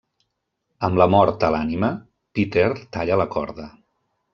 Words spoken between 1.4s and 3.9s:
a l'ànima, Peter talla la corda.